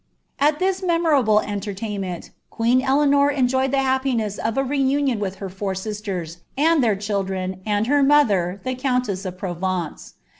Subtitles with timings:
[0.49, 5.47] 'At this memorable entertainment, queen Eleanor enjoyed the happi ness of a reunion with her
[5.47, 10.15] four sisters, and their children, and her mother, the countess of Provence.